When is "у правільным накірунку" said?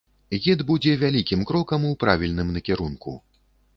1.93-3.15